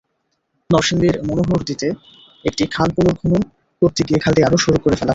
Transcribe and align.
নরসিংদীর 0.69 1.15
মনোহরদীতে 1.27 1.87
একটি 2.45 2.63
খাল 2.67 2.89
পুনঃখনন 2.95 3.41
করতে 3.81 4.01
গিয়ে 4.07 4.19
খালটি 4.23 4.41
আরও 4.43 4.57
সরু 4.63 4.77
করে 4.77 4.95
ফেলা 4.95 4.97
হয়েছে। 4.97 5.09